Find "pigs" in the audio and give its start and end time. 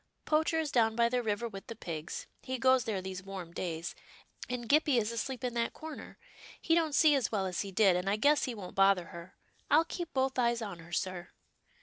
1.75-2.25